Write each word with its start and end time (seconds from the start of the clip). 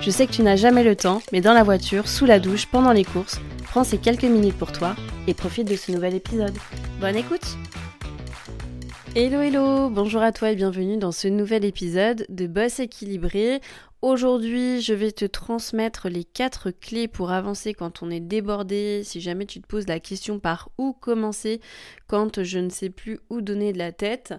Je 0.00 0.10
sais 0.10 0.26
que 0.26 0.32
tu 0.32 0.42
n'as 0.42 0.56
jamais 0.56 0.84
le 0.84 0.94
temps, 0.94 1.20
mais 1.32 1.40
dans 1.40 1.52
la 1.52 1.62
voiture, 1.62 2.06
sous 2.06 2.26
la 2.26 2.38
douche, 2.38 2.66
pendant 2.66 2.92
les 2.92 3.04
courses, 3.04 3.40
prends 3.64 3.82
ces 3.82 3.98
quelques 3.98 4.24
minutes 4.24 4.56
pour 4.56 4.70
toi 4.72 4.94
et 5.26 5.34
profite 5.34 5.68
de 5.68 5.76
ce 5.76 5.90
nouvel 5.90 6.14
épisode. 6.14 6.54
Bonne 7.00 7.16
écoute 7.16 7.56
Hello 9.14 9.40
hello, 9.40 9.88
bonjour 9.88 10.20
à 10.20 10.30
toi 10.30 10.50
et 10.50 10.56
bienvenue 10.56 10.98
dans 10.98 11.10
ce 11.10 11.26
nouvel 11.26 11.64
épisode 11.64 12.26
de 12.28 12.46
Boss 12.46 12.80
équilibré. 12.80 13.60
Aujourd'hui, 14.02 14.82
je 14.82 14.92
vais 14.92 15.10
te 15.10 15.24
transmettre 15.24 16.08
les 16.10 16.22
4 16.22 16.70
clés 16.70 17.08
pour 17.08 17.30
avancer 17.30 17.72
quand 17.72 18.02
on 18.02 18.10
est 18.10 18.20
débordé, 18.20 19.00
si 19.04 19.22
jamais 19.22 19.46
tu 19.46 19.60
te 19.60 19.66
poses 19.66 19.88
la 19.88 20.00
question 20.00 20.38
par 20.38 20.68
où 20.76 20.92
commencer 20.92 21.60
quand 22.06 22.44
je 22.44 22.58
ne 22.58 22.68
sais 22.68 22.90
plus 22.90 23.18
où 23.30 23.40
donner 23.40 23.72
de 23.72 23.78
la 23.78 23.90
tête. 23.90 24.34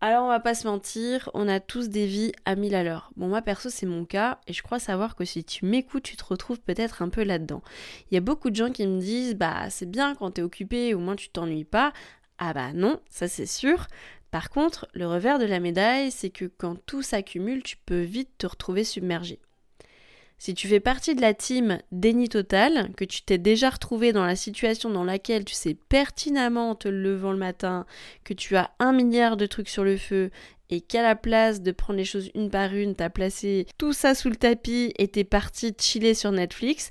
Alors 0.00 0.24
on 0.26 0.28
va 0.28 0.38
pas 0.38 0.54
se 0.54 0.68
mentir, 0.68 1.28
on 1.34 1.48
a 1.48 1.58
tous 1.58 1.88
des 1.88 2.06
vies 2.06 2.30
à 2.44 2.54
mille 2.54 2.76
à 2.76 2.84
l'heure. 2.84 3.10
Bon 3.16 3.26
moi 3.26 3.42
perso 3.42 3.68
c'est 3.68 3.84
mon 3.84 4.04
cas 4.04 4.38
et 4.46 4.52
je 4.52 4.62
crois 4.62 4.78
savoir 4.78 5.16
que 5.16 5.24
si 5.24 5.42
tu 5.42 5.64
m'écoutes 5.64 6.04
tu 6.04 6.16
te 6.16 6.24
retrouves 6.24 6.60
peut-être 6.60 7.02
un 7.02 7.08
peu 7.08 7.24
là-dedans. 7.24 7.62
Il 8.10 8.14
y 8.14 8.16
a 8.16 8.20
beaucoup 8.20 8.50
de 8.50 8.54
gens 8.54 8.70
qui 8.70 8.86
me 8.86 9.00
disent 9.00 9.34
bah 9.34 9.68
c'est 9.70 9.90
bien 9.90 10.14
quand 10.14 10.30
t'es 10.30 10.42
occupé 10.42 10.94
au 10.94 11.00
moins 11.00 11.16
tu 11.16 11.30
t'ennuies 11.30 11.64
pas. 11.64 11.92
Ah 12.38 12.52
bah 12.54 12.72
non, 12.74 13.00
ça 13.10 13.26
c'est 13.26 13.46
sûr. 13.46 13.88
Par 14.30 14.50
contre, 14.50 14.86
le 14.94 15.08
revers 15.08 15.40
de 15.40 15.46
la 15.46 15.58
médaille 15.58 16.12
c'est 16.12 16.30
que 16.30 16.44
quand 16.44 16.76
tout 16.86 17.02
s'accumule 17.02 17.64
tu 17.64 17.76
peux 17.76 18.02
vite 18.02 18.30
te 18.38 18.46
retrouver 18.46 18.84
submergé. 18.84 19.40
Si 20.38 20.54
tu 20.54 20.68
fais 20.68 20.78
partie 20.78 21.16
de 21.16 21.20
la 21.20 21.34
team 21.34 21.78
déni 21.90 22.28
total, 22.28 22.92
que 22.96 23.04
tu 23.04 23.22
t'es 23.22 23.38
déjà 23.38 23.70
retrouvé 23.70 24.12
dans 24.12 24.24
la 24.24 24.36
situation 24.36 24.88
dans 24.88 25.02
laquelle 25.02 25.44
tu 25.44 25.54
sais 25.54 25.74
pertinemment 25.74 26.70
en 26.70 26.74
te 26.76 26.86
levant 26.86 27.32
le 27.32 27.38
matin 27.38 27.86
que 28.22 28.34
tu 28.34 28.56
as 28.56 28.70
un 28.78 28.92
milliard 28.92 29.36
de 29.36 29.46
trucs 29.46 29.68
sur 29.68 29.82
le 29.82 29.96
feu 29.96 30.30
et 30.70 30.80
qu'à 30.80 31.02
la 31.02 31.16
place 31.16 31.60
de 31.60 31.72
prendre 31.72 31.98
les 31.98 32.04
choses 32.04 32.30
une 32.34 32.50
par 32.50 32.72
une, 32.72 32.94
t'as 32.94 33.08
placé 33.10 33.66
tout 33.78 33.92
ça 33.92 34.14
sous 34.14 34.28
le 34.28 34.36
tapis 34.36 34.92
et 34.98 35.08
t'es 35.08 35.24
parti 35.24 35.74
chiller 35.78 36.14
sur 36.14 36.30
Netflix, 36.30 36.90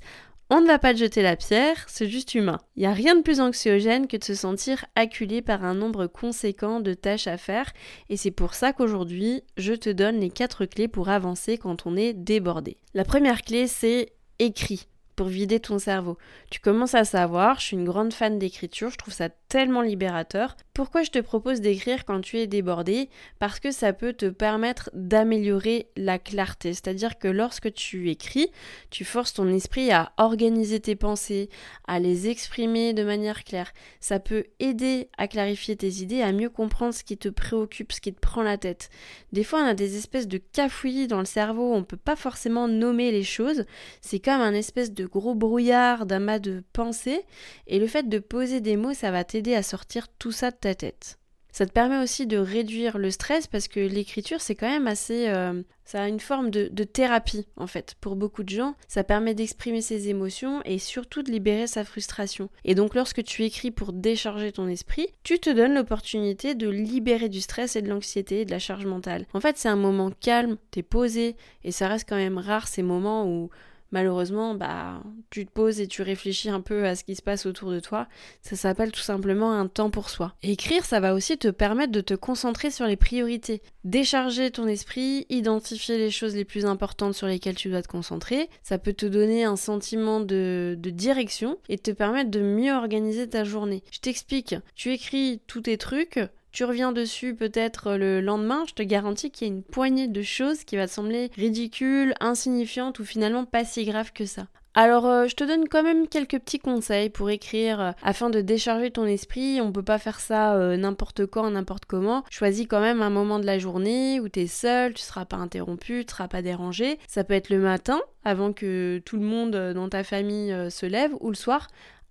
on 0.50 0.60
ne 0.60 0.66
va 0.66 0.78
pas 0.78 0.94
te 0.94 0.98
jeter 0.98 1.22
la 1.22 1.36
pierre, 1.36 1.84
c'est 1.88 2.08
juste 2.08 2.34
humain. 2.34 2.58
Il 2.76 2.80
n'y 2.80 2.86
a 2.86 2.92
rien 2.92 3.14
de 3.14 3.22
plus 3.22 3.40
anxiogène 3.40 4.06
que 4.06 4.16
de 4.16 4.24
se 4.24 4.34
sentir 4.34 4.86
acculé 4.94 5.42
par 5.42 5.64
un 5.64 5.74
nombre 5.74 6.06
conséquent 6.06 6.80
de 6.80 6.94
tâches 6.94 7.26
à 7.26 7.36
faire, 7.36 7.72
et 8.08 8.16
c'est 8.16 8.30
pour 8.30 8.54
ça 8.54 8.72
qu'aujourd'hui, 8.72 9.42
je 9.56 9.74
te 9.74 9.90
donne 9.90 10.20
les 10.20 10.30
4 10.30 10.64
clés 10.66 10.88
pour 10.88 11.08
avancer 11.08 11.58
quand 11.58 11.86
on 11.86 11.96
est 11.96 12.14
débordé. 12.14 12.78
La 12.94 13.04
première 13.04 13.42
clé, 13.42 13.66
c'est 13.66 14.12
écrit 14.38 14.88
pour 15.16 15.26
vider 15.26 15.58
ton 15.58 15.80
cerveau. 15.80 16.16
Tu 16.48 16.60
commences 16.60 16.94
à 16.94 17.04
savoir, 17.04 17.58
je 17.58 17.66
suis 17.66 17.76
une 17.76 17.84
grande 17.84 18.14
fan 18.14 18.38
d'écriture, 18.38 18.90
je 18.90 18.98
trouve 18.98 19.12
ça 19.12 19.28
tellement 19.48 19.80
libérateur. 19.80 20.56
Pourquoi 20.74 21.02
je 21.02 21.10
te 21.10 21.18
propose 21.18 21.60
d'écrire 21.60 22.04
quand 22.04 22.20
tu 22.20 22.38
es 22.38 22.46
débordé? 22.46 23.08
Parce 23.40 23.58
que 23.58 23.72
ça 23.72 23.92
peut 23.92 24.12
te 24.12 24.26
permettre 24.26 24.90
d'améliorer 24.94 25.88
la 25.96 26.20
clarté. 26.20 26.72
C'est-à-dire 26.72 27.18
que 27.18 27.26
lorsque 27.26 27.72
tu 27.72 28.10
écris, 28.10 28.52
tu 28.90 29.04
forces 29.04 29.32
ton 29.32 29.48
esprit 29.48 29.90
à 29.90 30.12
organiser 30.18 30.78
tes 30.78 30.94
pensées, 30.94 31.48
à 31.88 31.98
les 31.98 32.28
exprimer 32.28 32.92
de 32.92 33.02
manière 33.02 33.42
claire. 33.42 33.72
Ça 33.98 34.20
peut 34.20 34.44
aider 34.60 35.08
à 35.18 35.26
clarifier 35.26 35.74
tes 35.74 35.94
idées, 35.94 36.22
à 36.22 36.30
mieux 36.30 36.50
comprendre 36.50 36.94
ce 36.94 37.02
qui 37.02 37.18
te 37.18 37.28
préoccupe, 37.28 37.90
ce 37.92 38.00
qui 38.00 38.12
te 38.12 38.20
prend 38.20 38.42
la 38.42 38.58
tête. 38.58 38.90
Des 39.32 39.42
fois, 39.42 39.62
on 39.62 39.66
a 39.66 39.74
des 39.74 39.96
espèces 39.96 40.28
de 40.28 40.38
cafouillis 40.38 41.08
dans 41.08 41.18
le 41.18 41.24
cerveau, 41.24 41.74
on 41.74 41.82
peut 41.82 41.96
pas 41.96 42.16
forcément 42.16 42.68
nommer 42.68 43.10
les 43.10 43.24
choses. 43.24 43.64
C'est 44.00 44.20
comme 44.20 44.40
un 44.40 44.54
espèce 44.54 44.92
de 44.92 45.06
gros 45.06 45.34
brouillard 45.34 46.06
d'amas 46.06 46.38
de 46.38 46.62
pensées. 46.72 47.22
Et 47.66 47.80
le 47.80 47.88
fait 47.88 48.08
de 48.08 48.18
poser 48.20 48.60
des 48.60 48.76
mots, 48.76 48.94
ça 48.94 49.10
va 49.10 49.24
t'aider 49.24 49.37
à 49.54 49.62
sortir 49.62 50.08
tout 50.18 50.32
ça 50.32 50.50
de 50.50 50.56
ta 50.56 50.74
tête. 50.74 51.18
Ça 51.50 51.66
te 51.66 51.72
permet 51.72 51.98
aussi 51.98 52.26
de 52.26 52.36
réduire 52.36 52.98
le 52.98 53.10
stress 53.10 53.46
parce 53.46 53.68
que 53.68 53.80
l'écriture, 53.80 54.40
c'est 54.40 54.54
quand 54.54 54.68
même 54.68 54.86
assez... 54.86 55.28
Euh, 55.28 55.62
ça 55.84 56.02
a 56.02 56.08
une 56.08 56.20
forme 56.20 56.50
de, 56.50 56.68
de, 56.70 56.84
thérapie, 56.84 57.46
en 57.56 57.66
fait, 57.66 57.94
pour 58.00 58.14
beaucoup 58.14 58.42
de 58.42 58.50
gens. 58.50 58.74
Ça 58.88 59.02
permet 59.02 59.34
d'exprimer 59.34 59.80
ses 59.80 60.10
émotions 60.10 60.60
et 60.66 60.78
surtout 60.78 61.22
de 61.22 61.30
libérer 61.30 61.66
sa 61.66 61.82
frustration. 61.82 62.50
Et 62.64 62.74
donc, 62.74 62.94
lorsque 62.94 63.24
tu 63.24 63.42
écris 63.42 63.70
pour 63.70 63.94
décharger 63.94 64.52
ton 64.52 64.68
esprit, 64.68 65.08
tu 65.22 65.38
te 65.38 65.48
donnes 65.48 65.74
l'opportunité 65.74 66.54
de 66.54 66.68
libérer 66.68 67.30
du 67.30 67.40
stress 67.40 67.74
et 67.74 67.82
de 67.82 67.88
l'anxiété 67.88 68.42
et 68.42 68.44
de 68.44 68.50
la 68.50 68.58
charge 68.58 68.84
mentale. 68.84 69.24
En 69.32 69.40
fait, 69.40 69.56
c'est 69.56 69.70
un 69.70 69.76
moment 69.76 70.10
calme, 70.10 70.58
t'es 70.70 70.82
posé, 70.82 71.36
et 71.64 71.72
ça 71.72 71.88
reste 71.88 72.06
quand 72.06 72.16
même 72.16 72.38
rare 72.38 72.68
ces 72.68 72.82
moments 72.82 73.26
où 73.26 73.48
malheureusement, 73.90 74.54
bah, 74.54 75.02
tu 75.30 75.46
te 75.46 75.50
poses 75.50 75.80
et 75.80 75.86
tu 75.86 76.02
réfléchis 76.02 76.50
un 76.50 76.60
peu 76.60 76.84
à 76.86 76.94
ce 76.94 77.04
qui 77.04 77.14
se 77.14 77.22
passe 77.22 77.46
autour 77.46 77.70
de 77.70 77.80
toi. 77.80 78.08
Ça 78.42 78.56
s'appelle 78.56 78.92
tout 78.92 79.00
simplement 79.00 79.52
un 79.52 79.66
temps 79.66 79.90
pour 79.90 80.10
soi. 80.10 80.34
écrire, 80.42 80.84
ça 80.84 81.00
va 81.00 81.14
aussi 81.14 81.38
te 81.38 81.48
permettre 81.48 81.92
de 81.92 82.00
te 82.00 82.14
concentrer 82.14 82.70
sur 82.70 82.86
les 82.86 82.96
priorités, 82.96 83.62
décharger 83.84 84.50
ton 84.50 84.66
esprit, 84.66 85.26
identifier 85.28 85.98
les 85.98 86.10
choses 86.10 86.34
les 86.34 86.44
plus 86.44 86.66
importantes 86.66 87.14
sur 87.14 87.26
lesquelles 87.26 87.56
tu 87.56 87.70
dois 87.70 87.82
te 87.82 87.88
concentrer. 87.88 88.48
Ça 88.62 88.78
peut 88.78 88.92
te 88.92 89.06
donner 89.06 89.44
un 89.44 89.56
sentiment 89.56 90.20
de, 90.20 90.76
de 90.78 90.90
direction 90.90 91.58
et 91.68 91.78
te 91.78 91.90
permettre 91.90 92.30
de 92.30 92.40
mieux 92.40 92.72
organiser 92.72 93.28
ta 93.28 93.44
journée. 93.44 93.82
Je 93.90 94.00
t'explique, 94.00 94.54
tu 94.74 94.92
écris 94.92 95.40
tous 95.46 95.62
tes 95.62 95.78
trucs, 95.78 96.20
tu 96.52 96.64
reviens 96.64 96.92
dessus 96.92 97.34
peut-être 97.34 97.94
le 97.94 98.20
lendemain, 98.20 98.64
je 98.68 98.74
te 98.74 98.82
garantis 98.82 99.30
qu'il 99.30 99.48
y 99.48 99.50
a 99.50 99.54
une 99.54 99.62
poignée 99.62 100.08
de 100.08 100.22
choses 100.22 100.64
qui 100.64 100.76
va 100.76 100.86
te 100.86 100.92
sembler 100.92 101.30
ridicules, 101.36 102.14
insignifiantes 102.20 102.98
ou 102.98 103.04
finalement 103.04 103.44
pas 103.44 103.64
si 103.64 103.84
graves 103.84 104.12
que 104.12 104.26
ça. 104.26 104.46
Alors, 104.80 105.06
euh, 105.06 105.26
je 105.26 105.34
te 105.34 105.42
donne 105.42 105.66
quand 105.68 105.82
même 105.82 106.06
quelques 106.06 106.38
petits 106.38 106.60
conseils 106.60 107.10
pour 107.10 107.30
écrire 107.30 107.80
euh, 107.80 107.90
afin 108.04 108.30
de 108.30 108.40
décharger 108.40 108.92
ton 108.92 109.06
esprit. 109.06 109.60
On 109.60 109.72
peut 109.72 109.82
pas 109.82 109.98
faire 109.98 110.20
ça 110.20 110.54
euh, 110.54 110.76
n'importe 110.76 111.26
quand, 111.26 111.50
n'importe 111.50 111.86
comment. 111.86 112.22
Choisis 112.30 112.68
quand 112.68 112.80
même 112.80 113.02
un 113.02 113.10
moment 113.10 113.40
de 113.40 113.44
la 113.44 113.58
journée 113.58 114.20
où 114.20 114.28
tu 114.28 114.42
es 114.42 114.46
seul, 114.46 114.94
tu 114.94 115.02
seras 115.02 115.24
pas 115.24 115.36
interrompu, 115.36 116.04
tu 116.06 116.12
seras 116.12 116.28
pas 116.28 116.42
dérangé. 116.42 117.00
Ça 117.08 117.24
peut 117.24 117.34
être 117.34 117.50
le 117.50 117.58
matin, 117.58 118.00
avant 118.24 118.52
que 118.52 119.02
tout 119.04 119.16
le 119.16 119.24
monde 119.24 119.50
dans 119.50 119.88
ta 119.88 120.04
famille 120.04 120.54
se 120.70 120.86
lève, 120.86 121.12
ou 121.18 121.30
le 121.30 121.34
soir, 121.34 121.66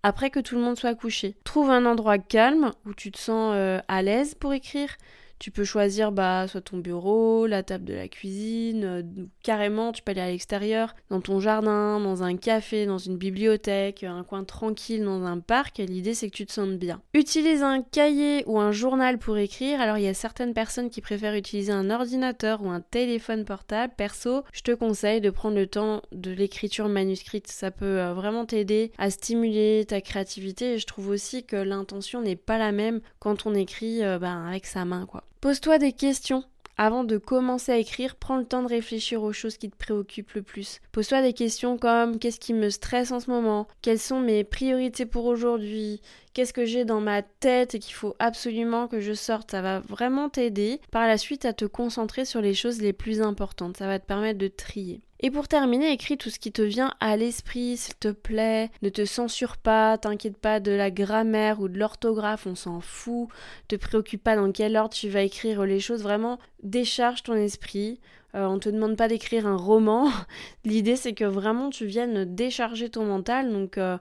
après 0.08 0.30
que 0.30 0.40
tout 0.40 0.56
le 0.56 0.62
monde 0.62 0.80
soit 0.80 0.96
couché. 0.96 1.36
Trouve 1.44 1.70
un 1.70 1.86
endroit 1.86 2.18
calme 2.18 2.72
où 2.86 2.94
tu 2.94 3.12
te 3.12 3.18
sens 3.18 3.52
euh, 3.54 3.80
à 3.90 4.02
l'aise 4.02 4.36
pour 4.36 4.54
écrire. 4.54 4.96
Tu 5.40 5.52
peux 5.52 5.64
choisir 5.64 6.12
bah, 6.12 6.48
soit 6.48 6.62
ton 6.62 6.78
bureau, 6.78 7.46
la 7.48 7.64
table 7.64 7.86
de 7.86 7.94
la 7.94 8.08
cuisine, 8.08 8.84
euh, 8.84 9.04
carrément 9.44 9.92
tu 9.92 10.02
peux 10.02 10.12
aller 10.12 10.22
à 10.22 10.28
l'extérieur, 10.28 10.96
dans 11.10 11.22
ton 11.22 11.40
jardin, 11.40 12.00
dans 12.00 12.24
un 12.24 12.36
café, 12.38 12.86
dans 12.86 12.98
une 12.98 13.18
bibliothèque, 13.18 14.04
un 14.04 14.24
coin 14.24 14.44
tranquille, 14.44 15.04
dans 15.04 15.24
un 15.24 15.40
parc. 15.40 15.78
L'idée 15.78 16.14
c'est 16.14 16.30
que 16.30 16.36
tu 16.36 16.46
te 16.46 16.52
sentes 16.52 16.78
bien. 16.78 17.02
Utilise 17.14 17.64
un 17.64 17.82
cahier 17.82 18.44
ou 18.48 18.60
un 18.60 18.72
journal 18.72 19.18
pour 19.18 19.38
écrire. 19.38 19.80
Alors 19.80 19.98
il 19.98 20.04
y 20.04 20.08
a 20.08 20.14
certaines 20.14 20.54
personnes 20.54 20.90
qui 20.90 21.02
préfèrent 21.02 21.36
utiliser 21.36 21.72
un 21.72 21.90
ordinateur 21.90 22.62
ou 22.64 22.70
un 22.70 22.82
téléphone 22.82 23.46
portable. 23.46 23.94
Perso, 23.96 24.44
je 24.54 24.62
te 24.62 24.72
conseille 24.72 25.22
de 25.22 25.30
prendre 25.30 25.56
le 25.56 25.68
temps 25.68 26.02
de 26.12 26.32
l'écriture 26.32 26.90
manuscrite. 26.90 27.48
Ça 27.48 27.72
peut 27.72 28.00
euh, 28.00 28.14
vraiment 28.14 28.46
t'aider 28.46 28.92
à 28.98 29.10
stimuler 29.10 29.86
ta 29.88 30.02
créativité 30.02 30.74
et 30.74 30.78
je 30.80 30.86
trouve 30.86 31.10
aussi 31.10 31.46
que 31.46 31.56
l'intention 31.56 32.22
n'est 32.22 32.36
pas 32.36 32.58
la 32.58 32.72
même 32.72 33.02
quand 33.20 33.46
on 33.46 33.54
écrit 33.54 34.04
euh, 34.04 34.20
ben, 34.20 34.46
avec 34.46 34.66
sa 34.66 34.86
main. 34.86 35.08
Pose-toi 35.48 35.78
des 35.78 35.94
questions. 35.94 36.44
Avant 36.76 37.06
de 37.06 37.18
commencer 37.18 37.72
à 37.72 37.78
écrire, 37.78 38.18
prends 38.18 38.36
le 38.36 38.44
temps 38.44 38.64
de 38.64 38.68
réfléchir 38.68 39.24
aux 39.24 39.32
choses 39.32 39.58
qui 39.58 39.70
te 39.70 39.78
préoccupent 39.78 40.34
le 40.34 40.42
plus. 40.42 40.82
Pose-toi 40.92 41.22
des 41.22 41.32
questions 41.32 41.78
comme 41.78 42.20
qu'est-ce 42.20 42.42
qui 42.42 42.54
me 42.54 42.70
stresse 42.70 43.14
en 43.14 43.22
ce 43.22 43.32
moment? 43.32 43.66
Quelles 43.82 43.98
sont 43.98 44.20
mes 44.20 44.44
priorités 44.44 45.06
pour 45.06 45.24
aujourd'hui? 45.24 46.02
Qu'est-ce 46.34 46.52
que 46.52 46.66
j'ai 46.66 46.84
dans 46.84 47.00
ma 47.00 47.22
tête 47.22 47.76
et 47.76 47.80
qu'il 47.80 47.94
faut 47.94 48.14
absolument 48.20 48.90
que 48.90 49.00
je 49.00 49.14
sorte? 49.14 49.52
Ça 49.52 49.62
va 49.62 49.80
vraiment 49.80 50.28
t'aider 50.28 50.82
par 50.92 51.08
la 51.08 51.18
suite 51.18 51.46
à 51.46 51.54
te 51.54 51.64
concentrer 51.64 52.26
sur 52.26 52.42
les 52.42 52.54
choses 52.54 52.82
les 52.82 52.92
plus 52.92 53.22
importantes. 53.22 53.78
Ça 53.78 53.88
va 53.88 54.00
te 54.00 54.06
permettre 54.06 54.40
de 54.40 54.50
trier. 54.50 55.00
Et 55.20 55.32
pour 55.32 55.48
terminer, 55.48 55.92
écris 55.92 56.18
tout 56.18 56.30
ce 56.30 56.38
qui 56.38 56.52
te 56.52 56.62
vient 56.62 56.94
à 57.00 57.18
l'esprit, 57.18 57.78
s'il 57.78 57.96
te 57.96 58.10
plaît. 58.10 58.70
Ne 58.84 58.90
te 58.90 59.04
censure 59.06 59.58
pas, 59.58 59.98
t'inquiète 59.98 60.38
pas 60.38 60.60
de 60.60 60.72
la 60.72 60.92
grammaire 60.92 61.60
ou 61.60 61.68
de 61.68 61.80
l'orthographe, 61.80 62.46
on 62.46 62.56
s'en 62.56 62.82
fout. 62.82 63.28
Te 63.68 63.76
préoccupe 63.76 64.24
pas 64.24 64.36
dans 64.36 64.52
quel 64.52 64.78
ordre 64.78 64.94
tu 64.94 65.10
vas 65.10 65.24
écrire 65.24 65.64
les 65.64 65.80
choses. 65.80 66.04
Vraiment, 66.04 66.38
décharge 66.62 67.24
ton 67.24 67.34
esprit. 67.34 68.00
Euh, 68.36 68.46
on 68.46 68.60
te 68.60 68.70
demande 68.70 68.96
pas 68.96 69.08
d'écrire 69.08 69.48
un 69.48 69.58
roman. 69.58 70.12
L'idée, 70.66 70.96
c'est 70.96 71.14
que 71.14 71.26
vraiment 71.26 71.72
tu 71.72 71.88
viennes 71.88 72.36
décharger 72.36 72.90
ton 72.90 73.06
mental. 73.06 73.52
Donc, 73.52 73.80
euh, 73.80 73.98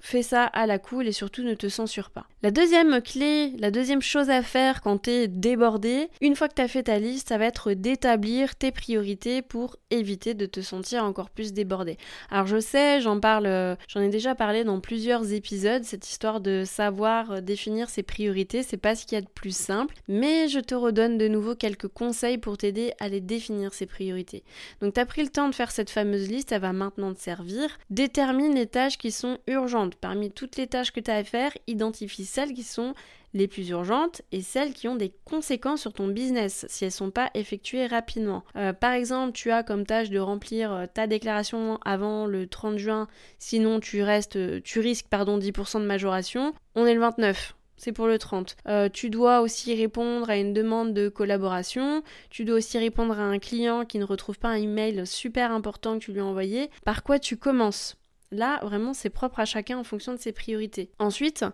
fais 0.00 0.22
ça 0.22 0.44
à 0.44 0.66
la 0.66 0.78
cool 0.78 1.08
et 1.08 1.12
surtout 1.12 1.42
ne 1.42 1.54
te 1.54 1.68
censure 1.68 2.10
pas. 2.10 2.26
La 2.42 2.50
deuxième 2.50 3.00
clé, 3.00 3.52
la 3.58 3.70
deuxième 3.70 4.02
chose 4.02 4.30
à 4.30 4.42
faire 4.42 4.80
quand 4.80 5.02
tu 5.02 5.10
es 5.10 5.28
débordé, 5.28 6.08
une 6.20 6.36
fois 6.36 6.48
que 6.48 6.54
tu 6.54 6.62
as 6.62 6.68
fait 6.68 6.84
ta 6.84 6.98
liste, 6.98 7.28
ça 7.28 7.38
va 7.38 7.46
être 7.46 7.72
d'établir 7.72 8.56
tes 8.56 8.70
priorités 8.70 9.42
pour 9.42 9.76
éviter 9.90 10.34
de 10.34 10.46
te 10.46 10.60
sentir 10.60 11.04
encore 11.04 11.30
plus 11.30 11.52
débordé. 11.52 11.96
Alors 12.30 12.46
je 12.46 12.60
sais, 12.60 13.00
j'en 13.00 13.20
parle, 13.20 13.46
euh, 13.46 13.76
j'en 13.88 14.00
ai 14.00 14.08
déjà 14.08 14.34
parlé 14.34 14.64
dans 14.64 14.80
plusieurs 14.80 15.32
épisodes, 15.32 15.84
cette 15.84 16.08
histoire 16.08 16.40
de 16.40 16.64
savoir 16.64 17.32
euh, 17.32 17.40
définir 17.40 17.88
ses 17.88 18.02
priorités, 18.02 18.62
c'est 18.62 18.76
pas 18.76 18.94
ce 18.94 19.06
qu'il 19.06 19.16
y 19.16 19.18
a 19.18 19.22
de 19.22 19.28
plus 19.28 19.56
simple, 19.56 19.94
mais 20.08 20.48
je 20.48 20.60
te 20.60 20.74
redonne 20.74 21.18
de 21.18 21.28
nouveau 21.28 21.54
quelques 21.54 21.88
conseils 21.88 22.38
pour 22.38 22.58
t'aider 22.58 22.92
à 23.00 23.08
les 23.08 23.20
définir 23.20 23.74
ces 23.74 23.86
priorités. 23.86 24.44
Donc 24.80 24.94
tu 24.94 25.00
as 25.00 25.06
pris 25.06 25.22
le 25.22 25.28
temps 25.28 25.48
de 25.48 25.54
faire 25.54 25.70
cette 25.70 25.90
fameuse 25.90 26.28
liste, 26.28 26.52
elle 26.52 26.60
va 26.60 26.72
maintenant 26.72 27.12
te 27.14 27.20
servir. 27.20 27.78
Détermine 27.90 28.54
les 28.54 28.66
tâches 28.66 28.98
qui 28.98 29.10
sont 29.10 29.38
urgentes. 29.46 29.67
Parmi 30.00 30.30
toutes 30.30 30.56
les 30.56 30.66
tâches 30.66 30.92
que 30.92 31.00
tu 31.00 31.10
as 31.10 31.16
à 31.16 31.24
faire, 31.24 31.52
identifie 31.66 32.24
celles 32.24 32.52
qui 32.52 32.62
sont 32.62 32.94
les 33.34 33.46
plus 33.46 33.68
urgentes 33.68 34.22
et 34.32 34.40
celles 34.40 34.72
qui 34.72 34.88
ont 34.88 34.96
des 34.96 35.12
conséquences 35.24 35.82
sur 35.82 35.92
ton 35.92 36.08
business 36.08 36.64
si 36.68 36.84
elles 36.84 36.88
ne 36.88 36.92
sont 36.92 37.10
pas 37.10 37.30
effectuées 37.34 37.86
rapidement. 37.86 38.42
Euh, 38.56 38.72
par 38.72 38.92
exemple, 38.92 39.32
tu 39.32 39.50
as 39.50 39.62
comme 39.62 39.84
tâche 39.84 40.10
de 40.10 40.18
remplir 40.18 40.72
euh, 40.72 40.86
ta 40.92 41.06
déclaration 41.06 41.78
avant 41.84 42.26
le 42.26 42.46
30 42.46 42.78
juin, 42.78 43.06
sinon 43.38 43.80
tu 43.80 44.02
restes, 44.02 44.62
tu 44.62 44.80
risques 44.80 45.08
pardon 45.08 45.38
10% 45.38 45.80
de 45.80 45.86
majoration. 45.86 46.54
On 46.74 46.86
est 46.86 46.94
le 46.94 47.00
29 47.00 47.54
c'est 47.78 47.92
pour 47.92 48.08
le 48.08 48.18
30. 48.18 48.56
Euh, 48.66 48.88
tu 48.92 49.08
dois 49.08 49.40
aussi 49.40 49.74
répondre 49.74 50.28
à 50.28 50.36
une 50.36 50.52
demande 50.52 50.92
de 50.92 51.08
collaboration. 51.08 52.02
Tu 52.28 52.44
dois 52.44 52.56
aussi 52.56 52.76
répondre 52.76 53.18
à 53.18 53.22
un 53.22 53.38
client 53.38 53.84
qui 53.84 53.98
ne 53.98 54.04
retrouve 54.04 54.38
pas 54.38 54.48
un 54.48 54.56
email 54.56 55.06
super 55.06 55.52
important 55.52 55.94
que 55.98 56.04
tu 56.04 56.12
lui 56.12 56.20
as 56.20 56.24
envoyé. 56.24 56.70
Par 56.84 57.04
quoi 57.04 57.20
tu 57.20 57.36
commences? 57.36 57.96
Là, 58.30 58.60
vraiment, 58.62 58.92
c'est 58.92 59.10
propre 59.10 59.40
à 59.40 59.44
chacun 59.46 59.78
en 59.78 59.84
fonction 59.84 60.12
de 60.12 60.18
ses 60.18 60.32
priorités. 60.32 60.90
Ensuite, 60.98 61.44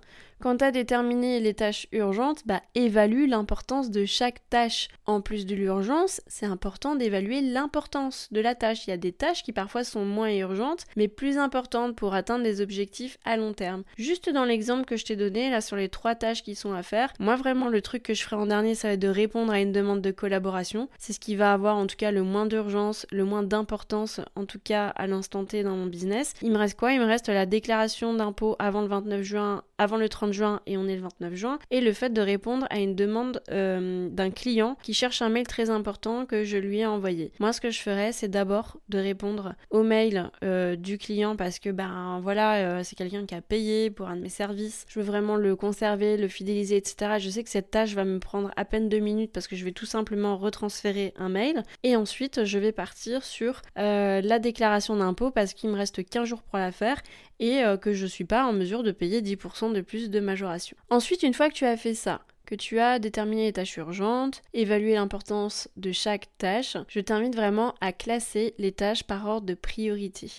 quand 0.41 0.59
tu 0.59 0.65
as 0.65 0.73
déterminé 0.73 1.39
les 1.39 1.55
tâches 1.55 1.87
urgentes, 1.93 2.43
bah, 2.47 2.61
évalue 2.75 3.29
l'importance 3.29 3.91
de 3.91 4.05
chaque 4.05 4.47
tâche. 4.51 4.89
En 5.07 5.21
plus 5.21 5.47
de 5.47 5.55
l'urgence, 5.55 6.21
c'est 6.27 6.47
important 6.47 6.97
d'évaluer 6.97 7.41
l'importance 7.41 8.29
de 8.33 8.41
la 8.41 8.55
tâche. 8.55 8.87
Il 8.87 8.91
y 8.91 8.93
a 8.93 8.99
des 8.99 9.13
tâches 9.13 9.43
qui 9.43 9.53
parfois 9.53 9.85
sont 9.85 10.05
moins 10.05 10.31
urgentes, 10.35 10.85
mais 10.97 11.09
plus 11.09 11.39
importantes 11.39 11.95
pour 11.95 12.15
atteindre 12.15 12.45
des 12.45 12.61
objectifs 12.61 13.19
à 13.25 13.37
long 13.37 13.53
terme. 13.53 13.85
Juste 13.97 14.29
dans 14.29 14.45
l'exemple 14.45 14.85
que 14.85 14.97
je 14.97 15.05
t'ai 15.05 15.17
donné, 15.17 15.51
là, 15.51 15.61
sur 15.61 15.77
les 15.77 15.89
trois 15.89 16.15
tâches 16.15 16.43
qui 16.43 16.57
sont 16.57 16.73
à 16.73 16.83
faire, 16.83 17.13
moi, 17.21 17.37
vraiment, 17.37 17.69
le 17.69 17.81
truc 17.81 18.03
que 18.03 18.15
je 18.15 18.23
ferai 18.23 18.37
en 18.37 18.47
dernier, 18.47 18.75
ça 18.75 18.89
va 18.89 18.95
être 18.95 19.01
de 19.01 19.09
répondre 19.09 19.53
à 19.53 19.61
une 19.61 19.73
demande 19.73 20.03
de 20.03 20.11
collaboration. 20.11 20.89
C'est 20.99 21.13
ce 21.13 21.21
qui 21.21 21.37
va 21.37 21.53
avoir, 21.53 21.77
en 21.77 21.87
tout 21.87 21.97
cas, 21.97 22.11
le 22.11 22.23
moins 22.23 22.47
d'urgence, 22.47 23.07
le 23.13 23.25
moins 23.25 23.45
d'importance, 23.45 24.21
en 24.35 24.45
tout 24.45 24.61
cas, 24.63 24.89
à 24.89 25.07
l'instant 25.07 25.45
T 25.45 25.63
dans 25.63 25.77
mon 25.77 25.87
business. 25.87 26.35
Reste 26.65 26.79
quoi? 26.79 26.93
Il 26.93 27.01
me 27.01 27.07
reste 27.07 27.29
la 27.29 27.47
déclaration 27.47 28.15
d'impôt 28.15 28.57
avant 28.59 28.81
le 28.81 28.89
29 28.89 29.23
juin, 29.23 29.63
avant 29.79 29.97
le 29.97 30.09
30 30.09 30.33
juin 30.33 30.61
et 30.67 30.77
on 30.77 30.87
est 30.87 30.97
le 30.97 31.03
29 31.03 31.35
juin, 31.35 31.59
et 31.71 31.81
le 31.81 31.93
fait 31.93 32.13
de 32.13 32.21
répondre 32.21 32.67
à 32.71 32.79
une 32.79 32.95
demande 32.95 33.43
euh, 33.51 34.09
d'un 34.09 34.31
client 34.31 34.77
qui 34.83 34.95
cherche 34.95 35.23
un 35.23 35.29
mail 35.29 35.47
très 35.47 35.71
important 35.71 36.27
que 36.27 36.45
je 36.45 36.57
lui 36.57 36.81
ai 36.81 36.87
envoyé. 36.87 37.33
Moi, 37.41 37.53
ce 37.53 37.61
que 37.61 37.71
je 37.71 37.81
ferais, 37.81 38.13
c'est 38.13 38.29
d'abord 38.29 38.79
de 38.89 38.99
répondre 38.99 39.55
au 39.71 39.83
mail 39.83 40.31
euh, 40.43 40.77
du 40.77 40.99
client 40.99 41.37
parce 41.37 41.59
que, 41.59 41.71
ben 41.71 42.21
voilà, 42.23 42.57
euh, 42.57 42.81
c'est 42.85 42.97
quelqu'un 42.97 43.27
qui 43.27 43.35
a 43.35 43.41
payé 43.41 43.91
pour 43.91 44.09
un 44.09 44.17
de 44.17 44.21
mes 44.21 44.29
services. 44.29 44.87
Je 44.89 45.01
veux 45.01 45.05
vraiment 45.05 45.37
le 45.37 45.57
conserver, 45.57 46.17
le 46.17 46.29
fidéliser, 46.29 46.77
etc. 46.77 47.17
Je 47.19 47.31
sais 47.31 47.43
que 47.43 47.51
cette 47.51 47.71
tâche 47.71 47.95
va 47.95 48.05
me 48.05 48.19
prendre 48.19 48.51
à 48.57 48.65
peine 48.65 48.89
deux 48.89 48.99
minutes 48.99 49.33
parce 49.33 49.49
que 49.49 49.57
je 49.57 49.65
vais 49.65 49.73
tout 49.73 49.87
simplement 49.87 50.37
retransférer 50.37 51.15
un 51.17 51.29
mail. 51.29 51.63
Et 51.83 51.97
ensuite, 51.97 52.45
je 52.45 52.59
vais 52.59 52.73
partir 52.73 53.25
sur 53.25 53.63
la 53.77 54.39
déclaration 54.39 54.97
d'impôt 54.97 55.31
parce 55.31 55.55
qu'il 55.55 55.71
me 55.71 55.77
reste 55.77 56.05
15 56.05 56.29
jours 56.29 56.43
pour 56.43 56.59
la 56.59 56.73
faire 56.73 57.03
et 57.41 57.63
que 57.81 57.93
je 57.93 58.07
suis 58.07 58.25
pas 58.25 58.45
en 58.47 58.53
mesure 58.53 58.83
de 58.83 58.93
payer 58.93 59.21
10% 59.21 59.73
de 59.73 59.81
plus 59.81 60.11
de 60.11 60.21
majoration 60.21 60.77
Ensuite, 60.91 61.23
une 61.23 61.35
fois 61.35 61.49
que 61.49 61.55
tu 61.55 61.65
as 61.65 61.77
fait 61.77 61.95
ça, 61.95 62.23
que 62.47 62.55
tu 62.55 62.79
as 62.79 62.99
déterminé 62.99 63.45
les 63.47 63.53
tâches 63.53 63.77
urgentes, 63.77 64.43
évalué 64.53 64.95
l'importance 64.95 65.69
de 65.77 65.93
chaque 65.93 66.29
tâche, 66.39 66.77
je 66.89 67.01
t'invite 67.01 67.35
vraiment 67.35 67.75
à 67.81 67.93
classer 67.93 68.55
les 68.59 68.73
tâches 68.73 69.05
par 69.05 69.27
ordre 69.27 69.47
de 69.47 69.55
priorité. 69.55 70.31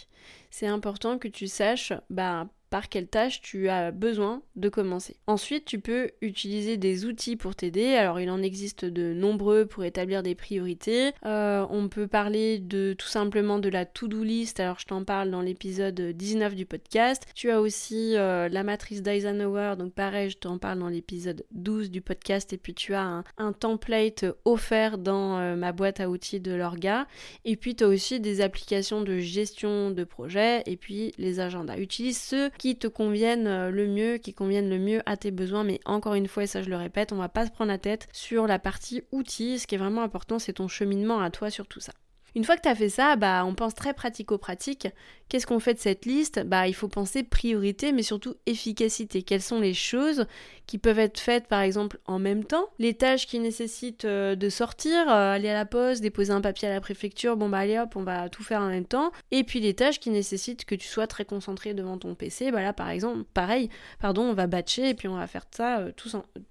C'est 0.49 0.67
important 0.67 1.17
que 1.17 1.27
tu 1.27 1.47
saches 1.47 1.93
bah, 2.09 2.47
par 2.69 2.89
quelle 2.89 3.07
tâche 3.07 3.41
tu 3.41 3.69
as 3.69 3.91
besoin 3.91 4.41
de 4.55 4.69
commencer. 4.69 5.17
Ensuite, 5.27 5.65
tu 5.65 5.79
peux 5.79 6.11
utiliser 6.21 6.77
des 6.77 7.05
outils 7.05 7.35
pour 7.35 7.55
t'aider. 7.55 7.95
Alors, 7.95 8.19
il 8.19 8.29
en 8.29 8.41
existe 8.41 8.85
de 8.85 9.13
nombreux 9.13 9.65
pour 9.65 9.83
établir 9.83 10.23
des 10.23 10.35
priorités. 10.35 11.11
Euh, 11.25 11.65
on 11.69 11.87
peut 11.87 12.07
parler 12.07 12.59
de 12.59 12.93
tout 12.97 13.07
simplement 13.07 13.59
de 13.59 13.69
la 13.69 13.85
to-do 13.85 14.23
list. 14.23 14.59
Alors, 14.59 14.79
je 14.79 14.85
t'en 14.85 15.03
parle 15.03 15.31
dans 15.31 15.41
l'épisode 15.41 15.99
19 15.99 16.55
du 16.55 16.65
podcast. 16.65 17.25
Tu 17.35 17.49
as 17.49 17.61
aussi 17.61 18.15
euh, 18.15 18.49
la 18.49 18.63
matrice 18.63 19.01
d'Eisenhower. 19.01 19.75
Donc, 19.77 19.93
pareil, 19.93 20.29
je 20.29 20.37
t'en 20.37 20.57
parle 20.57 20.79
dans 20.79 20.89
l'épisode 20.89 21.45
12 21.51 21.91
du 21.91 22.01
podcast. 22.01 22.53
Et 22.53 22.57
puis, 22.57 22.73
tu 22.73 22.93
as 22.93 23.23
un, 23.37 23.53
template 23.53 24.25
offert 24.43 24.97
dans 24.97 25.37
euh, 25.37 25.55
ma 25.55 25.71
boîte 25.71 25.99
à 25.99 26.09
outils 26.09 26.39
de 26.39 26.53
l'orga. 26.53 27.07
Et 27.45 27.55
puis, 27.55 27.75
tu 27.75 27.83
as 27.83 27.87
aussi 27.87 28.19
des 28.19 28.41
applications 28.41 29.01
de 29.01 29.17
gestion 29.19 29.91
de 29.91 30.03
projet 30.03 30.63
et 30.65 30.77
puis 30.77 31.13
les 31.17 31.39
agendas. 31.39 31.77
Utilise 31.77 32.19
ceux 32.19 32.49
qui 32.57 32.77
te 32.77 32.87
conviennent 32.87 33.47
euh, 33.47 33.71
le 33.71 33.87
mieux, 33.87 34.17
qui 34.17 34.33
conviennent 34.33 34.69
le 34.69 34.79
mieux 34.79 35.01
à 35.05 35.17
tes 35.17 35.31
besoins. 35.31 35.63
Mais 35.63 35.79
encore 35.85 36.13
une 36.13 36.27
fois, 36.27 36.43
et 36.43 36.47
ça 36.47 36.61
je 36.61 36.69
le 36.69 36.77
répète, 36.77 37.11
on 37.11 37.17
va 37.17 37.29
pas 37.29 37.45
se 37.45 37.51
prendre 37.51 37.71
la 37.71 37.77
tête 37.77 38.07
sur 38.11 38.47
la 38.47 38.59
partie 38.59 39.03
outils. 39.11 39.59
Ce 39.59 39.67
qui 39.67 39.75
est 39.75 39.79
vraiment 39.79 40.03
important, 40.03 40.39
c'est 40.39 40.53
ton 40.53 40.67
cheminement 40.67 41.19
à 41.19 41.29
toi 41.29 41.49
sur 41.49 41.67
tout 41.67 41.79
ça. 41.79 41.93
Une 42.35 42.43
fois 42.43 42.57
que 42.57 42.61
tu 42.61 42.67
as 42.67 42.75
fait 42.75 42.89
ça, 42.89 43.15
bah, 43.15 43.45
on 43.45 43.55
pense 43.55 43.75
très 43.75 43.93
pratico-pratique. 43.93 44.89
Qu'est-ce 45.29 45.47
qu'on 45.47 45.59
fait 45.59 45.73
de 45.73 45.79
cette 45.79 46.05
liste? 46.05 46.43
Bah, 46.45 46.67
il 46.67 46.75
faut 46.75 46.89
penser 46.89 47.23
priorité, 47.23 47.93
mais 47.93 48.03
surtout 48.03 48.35
efficacité. 48.45 49.23
Quelles 49.23 49.41
sont 49.41 49.61
les 49.61 49.73
choses 49.73 50.25
qui 50.67 50.77
peuvent 50.77 50.99
être 50.99 51.17
faites, 51.17 51.47
par 51.47 51.61
exemple, 51.61 51.97
en 52.05 52.19
même 52.19 52.43
temps? 52.43 52.67
Les 52.77 52.93
tâches 52.93 53.25
qui 53.25 53.39
nécessitent 53.39 54.03
euh, 54.03 54.35
de 54.35 54.49
sortir, 54.49 55.09
euh, 55.09 55.31
aller 55.31 55.47
à 55.47 55.53
la 55.53 55.65
poste, 55.65 56.01
déposer 56.01 56.33
un 56.33 56.41
papier 56.41 56.67
à 56.67 56.73
la 56.73 56.81
préfecture, 56.81 57.37
bon 57.37 57.47
bah 57.47 57.59
allez 57.59 57.79
hop, 57.79 57.95
on 57.95 58.03
va 58.03 58.27
tout 58.27 58.43
faire 58.43 58.61
en 58.61 58.67
même 58.67 58.85
temps. 58.85 59.11
Et 59.31 59.45
puis 59.45 59.61
les 59.61 59.73
tâches 59.73 60.01
qui 60.01 60.09
nécessitent 60.09 60.65
que 60.65 60.75
tu 60.75 60.87
sois 60.87 61.07
très 61.07 61.23
concentré 61.23 61.73
devant 61.73 61.97
ton 61.97 62.15
PC, 62.15 62.51
bah 62.51 62.61
là, 62.61 62.73
par 62.73 62.89
exemple, 62.89 63.23
pareil, 63.33 63.69
pardon, 63.99 64.23
on 64.23 64.33
va 64.33 64.47
batcher 64.47 64.89
et 64.89 64.93
puis 64.93 65.07
on 65.07 65.15
va 65.15 65.27
faire 65.27 65.45
ça 65.51 65.79
euh, 65.79 65.91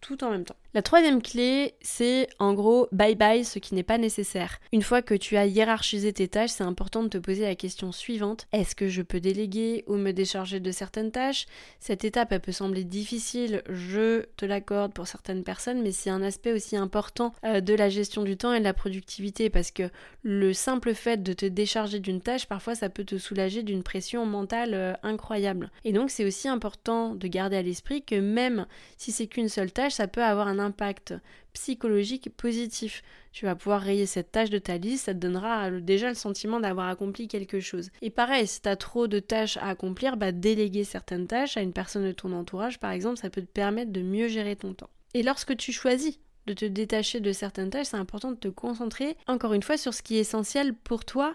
tout 0.00 0.24
en 0.24 0.30
même 0.30 0.44
temps. 0.44 0.56
La 0.74 0.82
troisième 0.82 1.22
clé, 1.22 1.74
c'est 1.82 2.26
en 2.40 2.52
gros 2.52 2.88
bye 2.90 3.14
bye 3.14 3.44
ce 3.44 3.60
qui 3.60 3.76
n'est 3.76 3.84
pas 3.84 3.96
nécessaire. 3.96 4.58
Une 4.72 4.82
fois 4.82 5.02
que 5.02 5.14
tu 5.14 5.36
as 5.36 5.46
hiérarchisé 5.46 6.12
tes 6.12 6.26
tâches, 6.26 6.50
c'est 6.50 6.64
important 6.64 7.04
de 7.04 7.08
te 7.08 7.18
poser 7.18 7.42
la 7.42 7.54
question 7.54 7.92
suivante. 7.92 8.48
Est-ce 8.52 8.74
que 8.74 8.88
je 8.88 9.02
peux 9.02 9.20
déléguer 9.20 9.84
ou 9.86 9.94
me 9.94 10.10
décharger 10.10 10.58
de 10.58 10.72
certaines 10.72 11.12
tâches? 11.12 11.46
Cette 11.78 12.04
étape, 12.04 12.32
elle 12.32 12.40
peut 12.40 12.50
sembler 12.50 12.82
difficile, 12.82 13.62
je 13.68 14.24
te 14.36 14.44
l'accorde 14.44 14.92
pour 14.92 15.06
certaines 15.06 15.44
personnes, 15.44 15.80
mais 15.80 15.92
c'est 15.92 16.10
un 16.10 16.22
aspect 16.22 16.52
aussi 16.52 16.76
important 16.76 17.34
euh, 17.44 17.60
de 17.60 17.74
la 17.74 17.88
gestion 17.88 18.24
du 18.24 18.36
temps 18.36 18.52
et 18.52 18.58
de 18.58 18.64
la 18.64 18.74
productivité 18.74 19.50
parce 19.50 19.70
que 19.70 19.88
le 20.24 20.52
simple 20.52 20.92
fait 20.94 21.22
de 21.22 21.34
te 21.34 21.46
décharger 21.46 22.00
d'une 22.00 22.20
tâche, 22.20 22.46
parfois 22.46 22.74
ça 22.74 22.88
peut 22.88 23.04
te 23.04 23.16
soulager 23.16 23.62
d'une 23.62 23.84
pression 23.84 24.26
mentale 24.26 24.74
euh, 24.74 24.94
incroyable. 25.04 25.70
Et 25.84 25.92
donc 25.92 26.10
c'est 26.10 26.24
aussi 26.24 26.48
important 26.48 27.14
de 27.14 27.28
garder 27.28 27.58
à 27.58 27.62
l'esprit 27.62 28.02
que 28.02 28.16
même 28.16 28.66
si 28.96 29.12
c'est 29.12 29.28
qu'une 29.28 29.48
seule 29.48 29.70
tâche, 29.70 29.92
ça 29.92 30.08
peut 30.08 30.24
avoir 30.24 30.48
un 30.48 30.63
impact 30.64 31.14
psychologique 31.52 32.30
positif. 32.36 33.02
Tu 33.32 33.44
vas 33.44 33.54
pouvoir 33.54 33.80
rayer 33.80 34.06
cette 34.06 34.32
tâche 34.32 34.50
de 34.50 34.58
ta 34.58 34.76
liste, 34.76 35.06
ça 35.06 35.14
te 35.14 35.18
donnera 35.18 35.70
déjà 35.70 36.08
le 36.08 36.14
sentiment 36.14 36.60
d'avoir 36.60 36.88
accompli 36.88 37.28
quelque 37.28 37.60
chose. 37.60 37.90
Et 38.02 38.10
pareil, 38.10 38.46
si 38.46 38.60
tu 38.60 38.68
as 38.68 38.76
trop 38.76 39.06
de 39.06 39.20
tâches 39.20 39.56
à 39.58 39.68
accomplir, 39.68 40.16
bah 40.16 40.32
déléguer 40.32 40.84
certaines 40.84 41.26
tâches 41.26 41.56
à 41.56 41.62
une 41.62 41.72
personne 41.72 42.04
de 42.04 42.12
ton 42.12 42.32
entourage, 42.32 42.78
par 42.78 42.90
exemple, 42.90 43.18
ça 43.18 43.30
peut 43.30 43.42
te 43.42 43.46
permettre 43.46 43.92
de 43.92 44.02
mieux 44.02 44.28
gérer 44.28 44.56
ton 44.56 44.74
temps. 44.74 44.90
Et 45.14 45.22
lorsque 45.22 45.56
tu 45.56 45.72
choisis 45.72 46.18
de 46.46 46.52
te 46.52 46.64
détacher 46.64 47.20
de 47.20 47.32
certaines 47.32 47.70
tâches, 47.70 47.86
c'est 47.86 47.96
important 47.96 48.30
de 48.30 48.36
te 48.36 48.48
concentrer 48.48 49.16
encore 49.26 49.54
une 49.54 49.62
fois 49.62 49.76
sur 49.76 49.94
ce 49.94 50.02
qui 50.02 50.16
est 50.16 50.20
essentiel 50.20 50.74
pour 50.74 51.04
toi 51.04 51.34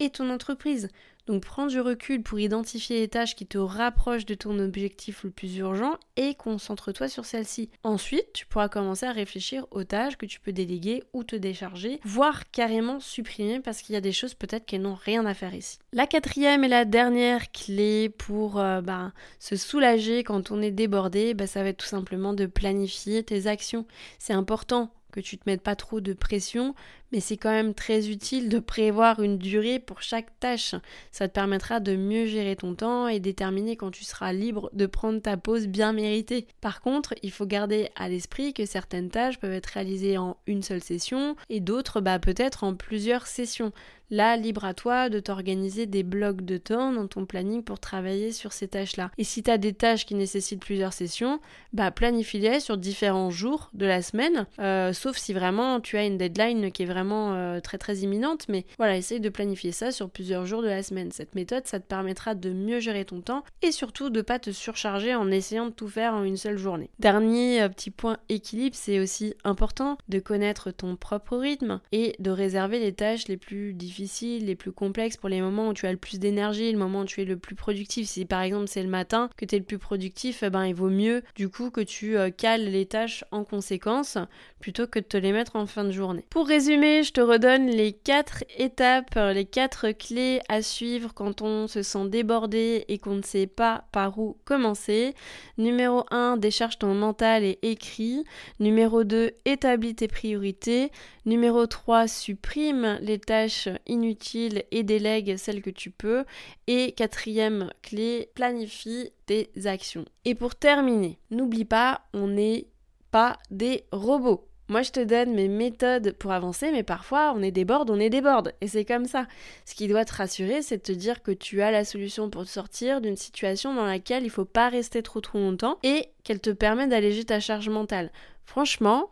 et 0.00 0.10
ton 0.10 0.30
entreprise. 0.30 0.88
Donc 1.28 1.42
prends 1.42 1.66
du 1.66 1.78
recul 1.78 2.22
pour 2.22 2.40
identifier 2.40 3.00
les 3.00 3.08
tâches 3.08 3.36
qui 3.36 3.46
te 3.46 3.58
rapprochent 3.58 4.24
de 4.24 4.34
ton 4.34 4.58
objectif 4.58 5.24
le 5.24 5.30
plus 5.30 5.58
urgent 5.58 5.98
et 6.16 6.34
concentre-toi 6.34 7.06
sur 7.06 7.26
celles-ci. 7.26 7.68
Ensuite, 7.82 8.32
tu 8.32 8.46
pourras 8.46 8.70
commencer 8.70 9.04
à 9.04 9.12
réfléchir 9.12 9.66
aux 9.70 9.84
tâches 9.84 10.16
que 10.16 10.24
tu 10.24 10.40
peux 10.40 10.52
déléguer 10.52 11.02
ou 11.12 11.24
te 11.24 11.36
décharger, 11.36 12.00
voire 12.02 12.50
carrément 12.50 12.98
supprimer 12.98 13.60
parce 13.60 13.82
qu'il 13.82 13.92
y 13.92 13.98
a 13.98 14.00
des 14.00 14.12
choses 14.12 14.32
peut-être 14.32 14.64
qu'elles 14.64 14.80
n'ont 14.80 14.94
rien 14.94 15.26
à 15.26 15.34
faire 15.34 15.54
ici. 15.54 15.78
La 15.92 16.06
quatrième 16.06 16.64
et 16.64 16.68
la 16.68 16.86
dernière 16.86 17.52
clé 17.52 18.08
pour 18.08 18.58
euh, 18.58 18.80
bah, 18.80 19.12
se 19.38 19.54
soulager 19.56 20.24
quand 20.24 20.50
on 20.50 20.62
est 20.62 20.70
débordé, 20.70 21.34
bah, 21.34 21.46
ça 21.46 21.62
va 21.62 21.68
être 21.68 21.76
tout 21.76 21.86
simplement 21.86 22.32
de 22.32 22.46
planifier 22.46 23.22
tes 23.22 23.48
actions. 23.48 23.84
C'est 24.18 24.32
important 24.32 24.90
que 25.12 25.20
tu 25.20 25.38
te 25.38 25.44
mettes 25.46 25.62
pas 25.62 25.76
trop 25.76 26.00
de 26.00 26.12
pression, 26.12 26.74
mais 27.12 27.20
c'est 27.20 27.36
quand 27.36 27.50
même 27.50 27.74
très 27.74 28.08
utile 28.08 28.48
de 28.48 28.58
prévoir 28.58 29.20
une 29.20 29.38
durée 29.38 29.78
pour 29.78 30.02
chaque 30.02 30.38
tâche. 30.40 30.74
Ça 31.10 31.28
te 31.28 31.32
permettra 31.32 31.80
de 31.80 31.96
mieux 31.96 32.26
gérer 32.26 32.56
ton 32.56 32.74
temps 32.74 33.08
et 33.08 33.20
déterminer 33.20 33.76
quand 33.76 33.90
tu 33.90 34.04
seras 34.04 34.32
libre 34.32 34.70
de 34.72 34.86
prendre 34.86 35.20
ta 35.20 35.36
pause 35.36 35.66
bien 35.66 35.92
méritée. 35.92 36.46
Par 36.60 36.80
contre, 36.80 37.14
il 37.22 37.30
faut 37.30 37.46
garder 37.46 37.88
à 37.96 38.08
l'esprit 38.08 38.52
que 38.52 38.66
certaines 38.66 39.10
tâches 39.10 39.38
peuvent 39.38 39.52
être 39.52 39.66
réalisées 39.66 40.18
en 40.18 40.36
une 40.46 40.62
seule 40.62 40.82
session 40.82 41.36
et 41.48 41.60
d'autres 41.60 42.00
bah, 42.00 42.18
peut-être 42.18 42.64
en 42.64 42.74
plusieurs 42.74 43.26
sessions. 43.26 43.72
Là, 44.10 44.38
libre 44.38 44.64
à 44.64 44.72
toi 44.72 45.10
de 45.10 45.20
t'organiser 45.20 45.84
des 45.84 46.02
blocs 46.02 46.40
de 46.40 46.56
temps 46.56 46.92
dans 46.92 47.06
ton 47.06 47.26
planning 47.26 47.62
pour 47.62 47.78
travailler 47.78 48.32
sur 48.32 48.52
ces 48.52 48.66
tâches-là. 48.66 49.10
Et 49.18 49.24
si 49.24 49.42
tu 49.42 49.50
as 49.50 49.58
des 49.58 49.74
tâches 49.74 50.06
qui 50.06 50.14
nécessitent 50.14 50.64
plusieurs 50.64 50.94
sessions, 50.94 51.40
bah 51.74 51.90
planifie-les 51.90 52.60
sur 52.60 52.78
différents 52.78 53.28
jours 53.28 53.68
de 53.74 53.84
la 53.84 54.00
semaine, 54.00 54.46
euh, 54.60 54.94
sauf 54.94 55.18
si 55.18 55.34
vraiment 55.34 55.80
tu 55.80 55.98
as 55.98 56.06
une 56.06 56.16
deadline 56.16 56.72
qui 56.72 56.84
est 56.84 56.86
vraiment 56.86 56.97
euh, 57.06 57.60
très 57.60 57.78
très 57.78 57.98
imminente, 57.98 58.46
mais 58.48 58.66
voilà, 58.76 58.96
essaye 58.96 59.20
de 59.20 59.28
planifier 59.28 59.72
ça 59.72 59.90
sur 59.90 60.10
plusieurs 60.10 60.46
jours 60.46 60.62
de 60.62 60.68
la 60.68 60.82
semaine. 60.82 61.10
Cette 61.12 61.34
méthode, 61.34 61.66
ça 61.66 61.80
te 61.80 61.86
permettra 61.86 62.34
de 62.34 62.50
mieux 62.50 62.80
gérer 62.80 63.04
ton 63.04 63.20
temps 63.20 63.44
et 63.62 63.72
surtout 63.72 64.10
de 64.10 64.20
pas 64.22 64.38
te 64.38 64.50
surcharger 64.50 65.14
en 65.14 65.30
essayant 65.30 65.66
de 65.66 65.72
tout 65.72 65.88
faire 65.88 66.14
en 66.14 66.24
une 66.24 66.36
seule 66.36 66.58
journée. 66.58 66.90
Dernier 66.98 67.62
euh, 67.62 67.68
petit 67.68 67.90
point 67.90 68.18
équilibre, 68.28 68.76
c'est 68.76 69.00
aussi 69.00 69.34
important 69.44 69.98
de 70.08 70.18
connaître 70.18 70.70
ton 70.70 70.96
propre 70.96 71.36
rythme 71.36 71.80
et 71.92 72.14
de 72.18 72.30
réserver 72.30 72.78
les 72.78 72.92
tâches 72.92 73.28
les 73.28 73.36
plus 73.36 73.74
difficiles 73.74 74.46
les 74.46 74.56
plus 74.56 74.72
complexes, 74.72 75.16
pour 75.16 75.28
les 75.28 75.40
moments 75.40 75.68
où 75.68 75.74
tu 75.74 75.86
as 75.86 75.92
le 75.92 75.98
plus 75.98 76.18
d'énergie, 76.18 76.70
le 76.72 76.78
moment 76.78 77.00
où 77.00 77.04
tu 77.04 77.20
es 77.20 77.24
le 77.24 77.36
plus 77.36 77.54
productif. 77.54 78.08
Si 78.08 78.24
par 78.24 78.42
exemple 78.42 78.66
c'est 78.68 78.82
le 78.82 78.88
matin 78.88 79.30
que 79.36 79.44
tu 79.44 79.56
es 79.56 79.58
le 79.58 79.64
plus 79.64 79.78
productif, 79.78 80.42
eh 80.42 80.50
ben 80.50 80.66
il 80.66 80.74
vaut 80.74 80.90
mieux 80.90 81.22
du 81.34 81.48
coup 81.48 81.70
que 81.70 81.80
tu 81.80 82.16
euh, 82.16 82.30
cales 82.30 82.64
les 82.64 82.86
tâches 82.86 83.24
en 83.30 83.44
conséquence 83.44 84.18
plutôt 84.60 84.86
que 84.86 84.98
de 84.98 85.04
te 85.04 85.16
les 85.16 85.32
mettre 85.32 85.56
en 85.56 85.66
fin 85.66 85.84
de 85.84 85.92
journée. 85.92 86.24
Pour 86.30 86.46
résumer, 86.46 86.87
je 86.88 87.12
te 87.12 87.20
redonne 87.20 87.66
les 87.66 87.92
quatre 87.92 88.44
étapes, 88.56 89.16
euh, 89.16 89.32
les 89.32 89.44
quatre 89.44 89.90
clés 89.92 90.40
à 90.48 90.62
suivre 90.62 91.12
quand 91.14 91.42
on 91.42 91.66
se 91.66 91.82
sent 91.82 92.08
débordé 92.08 92.84
et 92.88 92.98
qu'on 92.98 93.16
ne 93.16 93.22
sait 93.22 93.46
pas 93.46 93.84
par 93.92 94.18
où 94.18 94.38
commencer. 94.44 95.14
Numéro 95.58 96.04
1, 96.10 96.36
décharge 96.38 96.78
ton 96.78 96.94
mental 96.94 97.44
et 97.44 97.58
écris. 97.62 98.24
Numéro 98.58 99.04
2, 99.04 99.32
établis 99.44 99.94
tes 99.94 100.08
priorités. 100.08 100.90
Numéro 101.26 101.66
3, 101.66 102.08
supprime 102.08 102.98
les 103.02 103.18
tâches 103.18 103.68
inutiles 103.86 104.64
et 104.70 104.82
délègue 104.82 105.36
celles 105.36 105.62
que 105.62 105.70
tu 105.70 105.90
peux. 105.90 106.24
Et 106.66 106.92
quatrième 106.92 107.70
clé, 107.82 108.30
planifie 108.34 109.12
tes 109.26 109.50
actions. 109.66 110.06
Et 110.24 110.34
pour 110.34 110.54
terminer, 110.54 111.18
n'oublie 111.30 111.66
pas, 111.66 112.00
on 112.14 112.28
n'est 112.28 112.66
pas 113.10 113.38
des 113.50 113.84
robots. 113.92 114.47
Moi, 114.68 114.82
je 114.82 114.90
te 114.90 115.00
donne 115.00 115.32
mes 115.32 115.48
méthodes 115.48 116.12
pour 116.12 116.32
avancer, 116.32 116.70
mais 116.72 116.82
parfois, 116.82 117.32
on 117.34 117.42
est 117.42 117.50
déborde, 117.50 117.90
on 117.90 117.98
est 117.98 118.10
déborde. 118.10 118.52
Et 118.60 118.68
c'est 118.68 118.84
comme 118.84 119.06
ça. 119.06 119.26
Ce 119.64 119.74
qui 119.74 119.88
doit 119.88 120.04
te 120.04 120.14
rassurer, 120.14 120.60
c'est 120.60 120.76
de 120.76 120.82
te 120.82 120.92
dire 120.92 121.22
que 121.22 121.30
tu 121.30 121.62
as 121.62 121.70
la 121.70 121.86
solution 121.86 122.28
pour 122.28 122.46
sortir 122.46 123.00
d'une 123.00 123.16
situation 123.16 123.74
dans 123.74 123.86
laquelle 123.86 124.24
il 124.24 124.30
faut 124.30 124.44
pas 124.44 124.68
rester 124.68 125.02
trop 125.02 125.22
trop 125.22 125.38
longtemps 125.38 125.78
et 125.82 126.10
qu'elle 126.22 126.40
te 126.40 126.50
permet 126.50 126.86
d'alléger 126.86 127.24
ta 127.24 127.40
charge 127.40 127.70
mentale. 127.70 128.12
Franchement, 128.44 129.10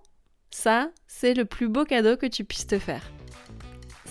ça, 0.50 0.90
c'est 1.06 1.32
le 1.32 1.46
plus 1.46 1.68
beau 1.68 1.84
cadeau 1.84 2.16
que 2.16 2.26
tu 2.26 2.44
puisses 2.44 2.66
te 2.66 2.78
faire. 2.78 3.10